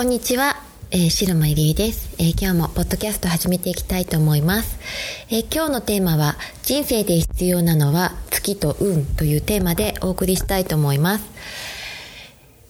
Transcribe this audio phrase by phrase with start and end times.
[0.00, 0.56] こんにちは、
[0.92, 4.78] えー、白間入江です、えー、今日もポッドキャスト始めていきたいと思います、
[5.28, 11.24] えー、今日のテーマは人生で必要なのは月と運というテーマでお送りしたいと思います。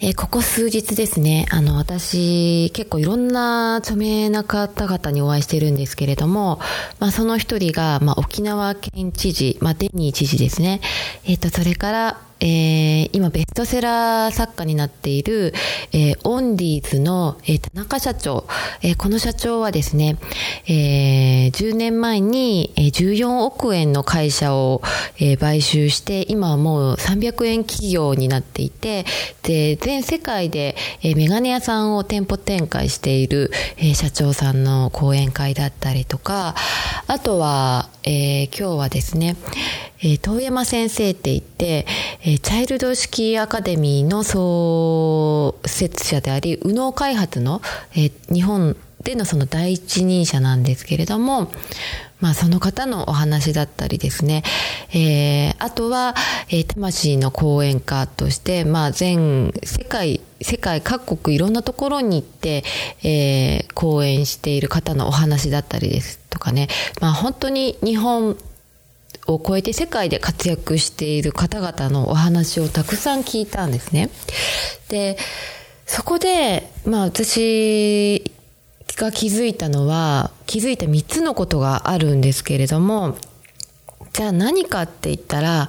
[0.00, 6.58] えー、ここ数日ですね、あの、私、結構いろんな著名な方々にお会いしてるんですけれども、
[6.98, 10.80] まあ、その一人が、まあ、沖縄県知事、まあ、デニー知事ですね。
[11.24, 15.54] えっ、ー、と、それから、えー、今ベストセラー作家になっている、
[15.92, 18.48] えー、オンディーズの、えー、田中社長、
[18.82, 20.18] えー、この社長はですね、
[20.66, 24.82] えー、10年前に、えー、14億円の会社を、
[25.18, 29.04] えー、買収して、今はもう300円企業になっていて、
[29.44, 36.56] で、全世界で、えー、メガネ屋さんを店舗展開している、えー、社長さんの講演会だったりとか、
[37.06, 39.36] あとは、えー、今日はですね、
[40.02, 41.86] えー、遠山先生って言って、
[42.22, 47.62] えー、チャイルド式アカデミーの創設者であり、右脳開発の、
[47.94, 51.52] えー、日本でのその第一人者なんですけれども、
[52.20, 54.44] まあその方のお話だったりですね、
[54.92, 56.14] えー、あとは、
[56.48, 62.62] えー、魂の講演家として、まあ全世界、世界各国いろんなところに行って、
[63.02, 66.68] えー、講演している方のお話だったりですとかね、
[67.00, 68.36] まあ本当に日本
[69.26, 74.10] を超えて世界で活躍している方々のお話をたくさん聞いたんですね。
[74.88, 75.16] で、
[75.86, 78.24] そこで、まあ私
[78.96, 83.16] が気づいたのは、気づいた3つのことがあるんですけれども、
[84.12, 85.68] じゃあ何かって言ったら、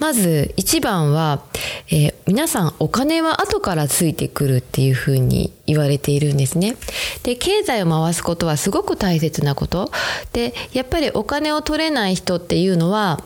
[0.00, 1.42] まず一番は、
[1.88, 6.76] えー、皆さんお金は後からついてくるっていうふうに言われているんですね。
[7.22, 9.90] で、経済を回すことはすごく大切なこと。
[10.32, 13.22] で、やっぱりお金を取れない人っていうのは、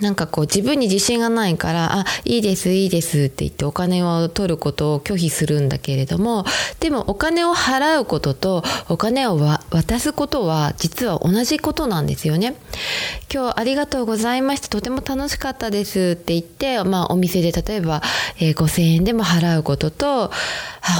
[0.00, 6.44] なんかこう自分に自信がないから、あ、いいです、いいですって言ってお金を取ることを拒否するんだけれども、
[6.80, 12.56] でもお金を払うこととお金を渡すことは実は同じことなんですよね。
[13.32, 14.68] 今日ありがとうございました。
[14.68, 18.02] とても楽しかったですって言って、まあお店で例えば、
[18.38, 20.30] えー、5000円でも払うことと、あ、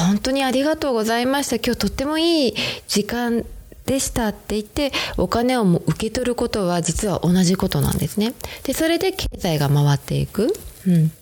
[0.09, 1.57] 本当にありがとうございました。
[1.57, 2.55] 今日とってもいい
[2.89, 3.45] 時間
[3.87, 8.35] でしたって言ってお金をも受け取ることは実は同じことなんですね。
[8.65, 10.53] で、それで経済が回っていく。
[10.87, 11.13] うん。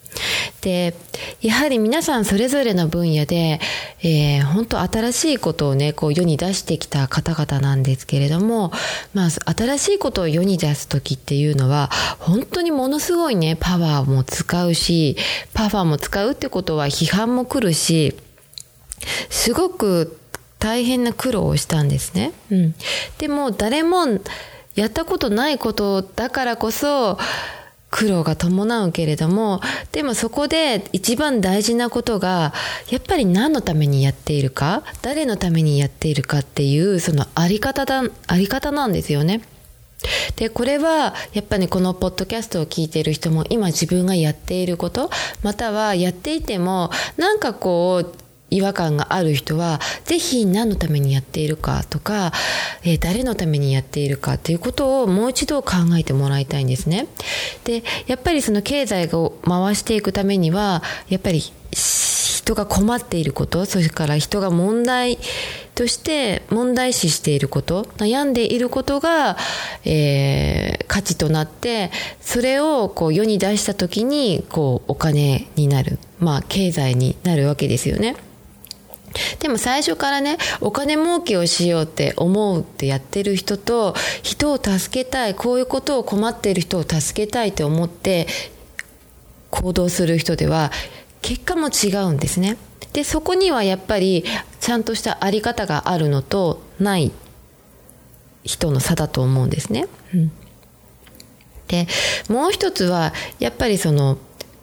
[0.61, 0.95] で、
[1.41, 3.61] やはり皆さんそれぞれの分野で、
[4.03, 8.73] えー、本当新しいことをね、こう世に出してきた方々なんですけれども、
[9.13, 15.17] まあ、新しいことを世に出す時っていうのは、本当にものすごいね、パワーも使うし、
[15.53, 18.15] パワーも使うってことは批判も来るし、
[19.29, 20.19] すごく
[20.65, 22.33] 大変な苦労をしたんですね。
[22.51, 22.75] うん。
[23.19, 24.07] でも誰も
[24.75, 27.19] やったことないことだからこそ
[27.91, 29.61] 苦労が伴うけれども、
[29.93, 32.55] でもそこで一番大事なことが、
[32.89, 39.43] やっぱり何のためにやっているか、誰のためにやっているかっていう、そのあり方だ、あり方なんですよね。
[40.37, 45.11] で、これは、やっぱりこのポッドキャストを聞いている人も今自分がやっていること、
[45.43, 48.24] またはやっていても、なんかこう、
[48.55, 52.33] 違和感がある人は、ぜひ何のためにやっているかとか、
[52.83, 57.07] えー、誰のためにやっているかということをもう一度考えてもらいたいんですね。
[57.65, 61.43] で、やっぱりその経済を回していくためには、やっぱり
[61.73, 65.19] 人が困っていること、それから人が問題
[65.75, 69.37] として問題視していること、悩んでいることが、
[69.85, 71.91] えー、価値となって、
[72.21, 75.99] それをこう世に出した時に、こうお金になる。
[76.21, 78.15] まあ経済になるわけですよね。
[79.39, 88.27] でも最初からね、お金儲けをしようって思うってやってる人と、人を助けたい、こういうことを困っている人を助けたいと思って
[89.51, 90.73] 行動する人では、
[91.23, 92.57] 結果も違うんですね。
[92.93, 94.25] で、そこにはやっぱり
[94.61, 97.13] ちゃんとしたあり方があるのとない
[98.45, 99.87] 人の差だと思うんですね。
[100.15, 100.33] うん、
[101.69, 101.87] で、
[102.29, 104.19] もう一つは、やっぱりその、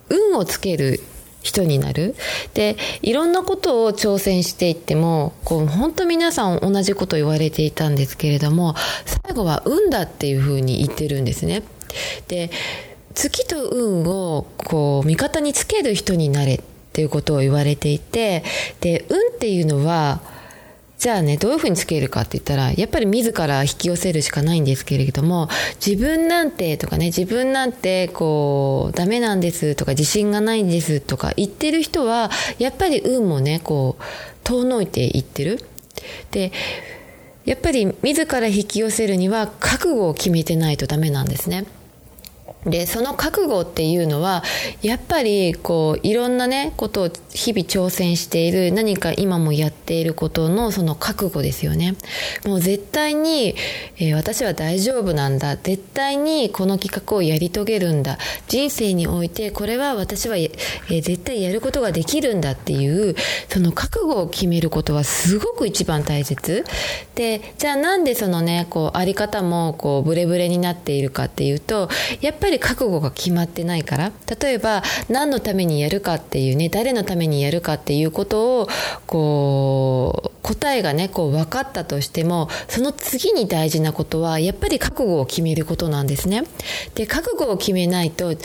[0.09, 1.01] 運をつける
[1.41, 2.15] 人になる。
[2.53, 11.63] で、いろんなことを挑戦していっても、こう、本当皆さん同じこと言われていたんですけれども、最後は運だっていうふうに言ってるんですね。
[12.27, 12.51] で、
[13.13, 16.59] 月と運をこう味方につける人になれっ
[16.93, 18.43] ていうことを言われていて
[18.81, 20.21] で運っていうのは
[21.01, 25.49] じゃあねどういうふうにつけるかって言ったらやっぱり自ら引き寄せるしかないんですけれども
[25.83, 34.03] 自分なんてとかね自分なんてこうダメなんですとか自信がないんですとか言ってる人はやっぱり運もねこう
[34.43, 35.65] 遠のいていってる。
[36.29, 36.51] で
[37.45, 41.65] やっぱり自ら引き寄せるには覚悟を決めてないとダメなんですね。
[42.65, 44.43] でその覚悟っていうのは
[44.83, 51.95] やっぱりこういろんなねことを日々挑戦している何か今もやっていることのその覚悟ですよね。
[52.45, 53.55] もう絶対に、
[53.97, 55.57] えー、私は大丈夫なんだ。
[55.57, 58.19] 絶対にこの企画をやり遂げるんだ。
[58.47, 63.15] 人生においてこれは私は、えー、絶対やることができるんだっていう
[63.49, 66.63] その覚悟を決めることはすごく一番大切。
[67.15, 71.89] でじゃあなんでそのねこうあり方もこうブレブレになっているかっていうと
[72.21, 78.67] やっぱりり覚悟が決まってないから例えば何のためにやるかっていうね誰のためにやるかっていうことを
[79.07, 86.43] こう答えがねこう分かったとしてもその次に大事なことはやっぱり覚悟を決めることなんですね。
[86.95, 88.35] で覚悟を決めないと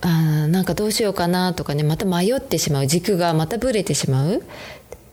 [0.00, 4.42] あなんかどうしようかなとかねまた迷ってしまう軸がまたブレてしまう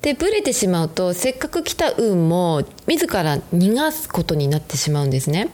[0.01, 5.49] でブレてしまうとせっかく来た運も自ら逃がすことになってしまうんですね。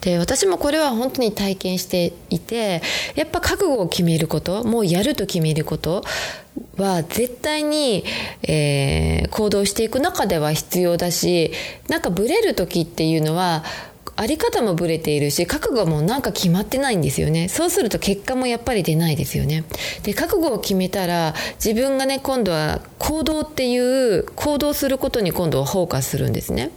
[0.00, 2.82] で私もこれは本当に体験していて
[3.14, 6.04] やっぱ覚悟を決めることもうやると決めること
[6.76, 8.04] は絶対に、
[8.42, 11.52] えー、行動していく中では必要だし
[11.88, 13.64] なんかブレる時っていうのは
[14.20, 17.48] あり方もブレているし覚悟もなんか決まってないんですよね。
[17.48, 19.64] そうすると結果もやっぱり出ないですよね。
[20.02, 26.70] で覚悟を決めたら自分がね今度は行動っていう行動することに今度はフォーカスするんですね。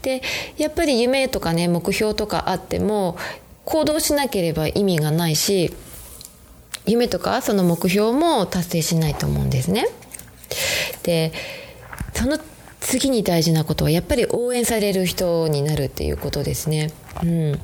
[0.00, 0.22] で
[0.56, 3.18] やっぱり夢とかね目標とかあっても
[3.66, 5.74] 行動しなければ意味がないし
[6.86, 9.86] 夢とかその目標も達成しないと思うんですね。
[11.02, 11.34] で
[12.14, 12.38] その
[12.86, 16.92] 次に大事なことはやっぱり応援される人になるっていうことですね。
[17.20, 17.60] うん、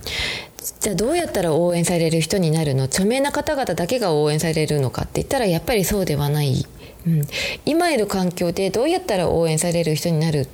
[0.80, 2.84] じゃあどうやったら応援される人になるの？
[2.84, 6.66] 著名な方々だけが応援されるのかって言ったらやっぱりそうではない、
[7.06, 7.22] うん、
[7.64, 10.48] 今いる環境でどうやったら応援される人になる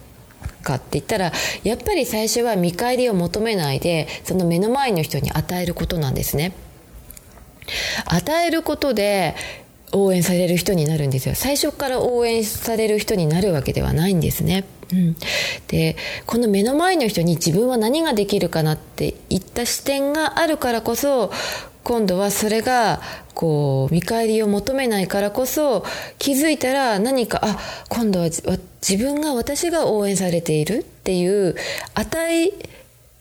[0.62, 1.32] かって言ったら
[1.64, 6.52] やっぱり最初は見返りを求めないでその目の前の人に与えることなんですね。
[8.06, 9.34] 与えることで
[9.92, 14.64] 応援される人になるんですよ最初から応援される人になるわけではないんですね。
[14.90, 15.16] うん、
[15.68, 21.30] でこの目の前の人に自分は何ができるかなっていった視点があるからこそ
[21.84, 23.00] 今度はそれが
[23.34, 25.84] こう見返りを求めないからこそ
[26.18, 27.58] 気づいたら何かあ
[27.88, 28.30] 今度は
[28.80, 31.54] 自分が私が応援されているっていう
[31.94, 32.52] 与え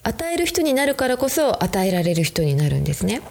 [0.07, 3.21] 与える人になるからこそ与えられる人になるんですね。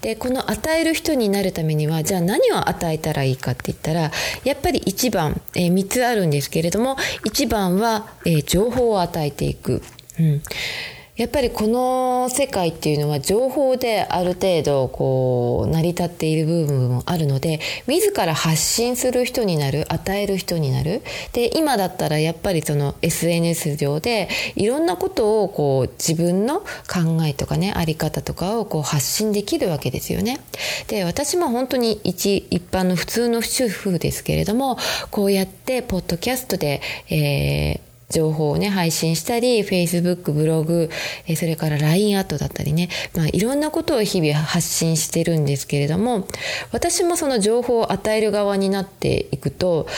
[0.00, 4.10] でこの与える人になるためにはじゃあ何を与えたらいいかって言ったら
[4.44, 9.82] やっぱり1番、えー、3つあるんですけれども1番は、えー、情報を与えていく。
[10.18, 10.42] うん
[11.16, 26.66] やっぱりこの世界っていうのは情報である程度こう成り立っている部分もあるので自ら発信する人になる与える人になるで今だったらやっぱりその SNS 上でいろんなことをこう自分の考
[27.24, 30.38] えとかねあり方とかをこう発信できるわけですよね。
[30.88, 34.76] で私も本当に一一般の普通の主婦ですけれども
[35.10, 40.90] こうやってポッドキャストで、えー情報をね、配信したり、Facebook、ブログ、
[41.26, 46.28] えそれから LINE アットだったりね、まあ、いろんなことを日々発信してるんですけれども、
[46.70, 49.88] 私もその情報を与える側になっていくと、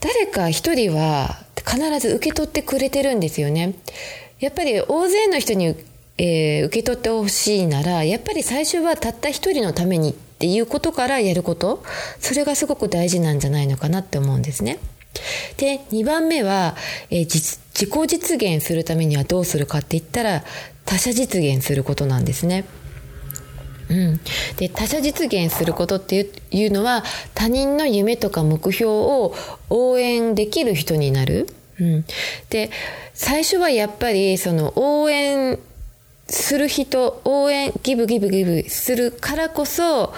[0.00, 3.74] 誰か一人は必ず受け取ってくれてるんですよね。
[4.38, 5.76] やっぱり大勢の人に、
[6.16, 11.82] えー、受け取ってほしいなら、やっぱり最初はたった一人のためにっていうことからやること、
[12.20, 14.78] それがすごく大事なんじゃないのかなって思うんですね。
[15.56, 16.76] で、2番目は、
[17.10, 20.44] えー、自己実現するためにはどうするかって言ったら、
[20.84, 22.64] 他者実現することなんですね。
[23.90, 24.20] うん、
[24.56, 27.02] で他者実現することっていうのは
[27.34, 29.34] 他人の夢とか目標を
[29.68, 31.48] 応援できる人になる。
[31.80, 32.04] うん、
[32.50, 32.70] で
[33.14, 35.58] 最初はやっぱりその応援
[36.28, 40.14] する人応援ギブギブギブするからこそ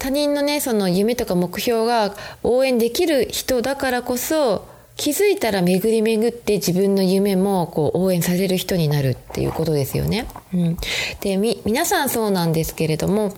[0.00, 4.66] 他人のねその夢とか目標が応援できる人だからこそ
[4.96, 10.26] 気づいたら巡り巡って自分の夢もこう応援される人になるっていうことですよね。
[10.52, 10.76] うん、
[11.20, 13.34] でみ皆さんそうなんですけれども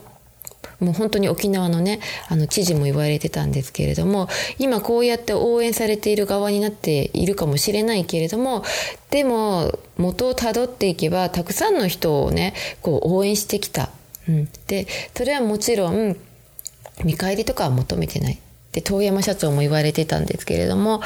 [0.78, 4.28] もう本当に沖縄のねあの知事も言われてたんですけれども
[4.58, 8.64] 今こうやって応援されている側になっているかもしれないけれども
[9.10, 13.90] でも元をたどっていけばたくさんの人をねこう応援してきた。
[14.28, 16.16] うん、でそれはもちろん
[17.04, 18.38] 見返りとかは求めてない。
[18.72, 21.02] で遠山社長も言われてたんですけれども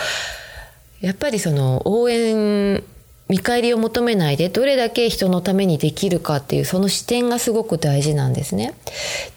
[1.00, 2.82] やっぱりその応援
[3.28, 8.74] 見返りを求めないでどれだけ人のためにできるかっていうその視点がすごく大事なんですね。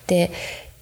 [0.08, 0.32] で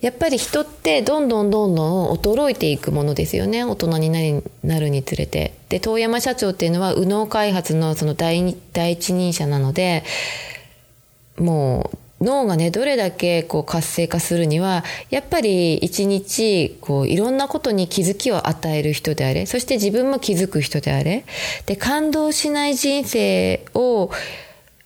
[0.01, 5.53] やっぱり人ってどんどんどんどん衰えていくものですよね大人になるにつれて。
[5.69, 10.03] で遠山社長っていうのは右脳開発のその第第一人者なので
[11.37, 21.25] もう脳がねどれだけこう活性化するにはやっぱり一日こういろんなことに気づきを与える人であれそして自分も気づく人であれ
[21.67, 24.09] で感動しない人生を、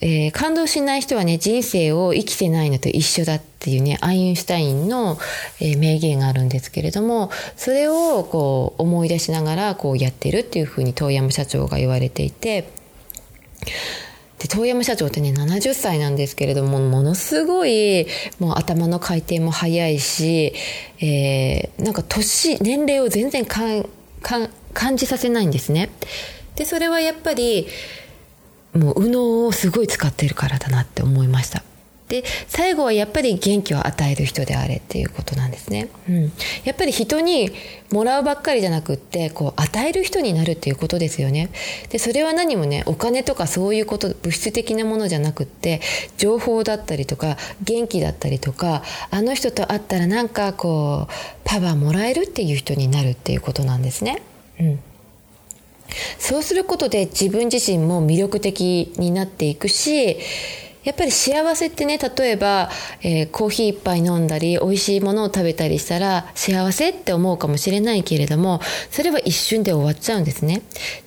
[0.01, 5.17] えー、感動しない人はね人生を生きてないのと一緒だっていうねアインシュタインの、
[5.61, 12.80] えー、名言があるんですけれどもそれをこう思い出しながらこうやってるっていうふうに遠山社長が言われていて。
[14.51, 18.05] 遠山社長ってね70歳なんですけれどもものすごい
[18.37, 20.53] もう頭の回転も速いし、
[20.99, 25.89] えー、なんか年年齢を全然感じさせないんですね。
[26.55, 27.67] でそれはやっぱり
[28.73, 31.63] もう右脳をすごい使ってるからだなって思いました。
[32.11, 36.23] で最後はやっぱり元気を与える人であれっていうことなんですね、うん、
[36.65, 37.51] やっぱり人に
[37.89, 41.51] もらうばっかりじゃなくってこう与える人になるっていうことですよね。
[41.89, 45.79] でそれは何もねお金とかそういうこと物質的なものじゃなくって
[46.17, 51.13] 情報だったりとか元気だったりとかあの人と会ったらなんかこう
[51.45, 54.21] パワーもらえるっていう人になるっていうことなんですね。
[54.59, 54.79] うん。
[56.19, 60.17] そうすることで自分自身も魅力的になっていくし
[60.83, 62.69] やっぱり幸せってね例えば、
[63.01, 70.61] えー、コーヒー一杯飲んだり美味しいものを食べたりしたら幸せって思うかもしれないけれどもそれは一瞬で終わっちゃうんですね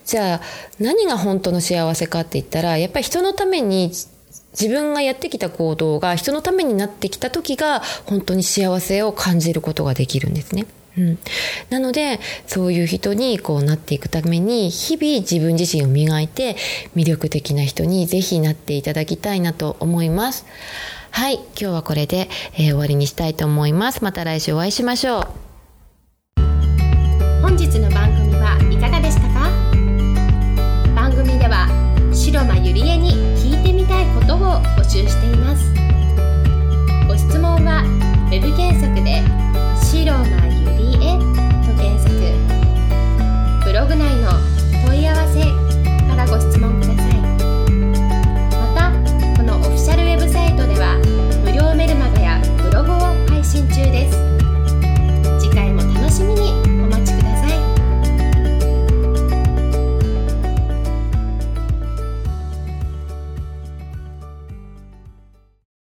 [0.05, 0.41] じゃあ
[0.79, 3.91] 何が本当の幸せかって言ったらやっぱり人のために
[4.59, 10.65] 自分がやってきた行動が人のためになってきた時が本当に幸せを感じることができるんですね。
[10.97, 11.17] うん、
[11.69, 16.55] なのでそういう人にこうなっていくために日々自分自身を磨いて
[16.95, 20.45] 魅力的な人にぜひなっていただきたいなと思います。
[21.11, 24.03] はい、今日はこれで、えー、終わりにしたいと思います。
[24.03, 25.27] また来週お会いしましょう。
[27.41, 29.49] 本日の番組はいかがでしたか？
[30.95, 31.67] 番組では
[32.13, 35.73] 白間ゆりえに聞いてみたいことを募集しています。
[37.07, 37.83] ご質問は
[38.31, 38.75] web 検